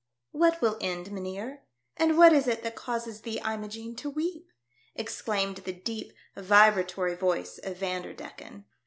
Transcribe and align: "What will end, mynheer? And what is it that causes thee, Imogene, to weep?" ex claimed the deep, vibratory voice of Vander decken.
"What 0.31 0.61
will 0.63 0.79
end, 0.81 1.11
mynheer? 1.11 1.61
And 1.95 2.17
what 2.17 2.33
is 2.33 2.47
it 2.47 2.63
that 2.63 2.73
causes 2.75 3.21
thee, 3.21 3.37
Imogene, 3.45 3.95
to 3.97 4.09
weep?" 4.09 4.47
ex 4.95 5.21
claimed 5.21 5.57
the 5.57 5.73
deep, 5.73 6.11
vibratory 6.35 7.13
voice 7.13 7.59
of 7.59 7.77
Vander 7.77 8.11
decken. 8.15 8.63